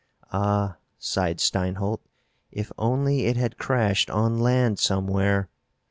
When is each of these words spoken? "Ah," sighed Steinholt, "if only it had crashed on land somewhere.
"Ah," 0.33 0.77
sighed 0.97 1.37
Steinholt, 1.37 1.99
"if 2.51 2.71
only 2.75 3.27
it 3.27 3.37
had 3.37 3.59
crashed 3.59 4.09
on 4.09 4.39
land 4.39 4.79
somewhere. 4.79 5.47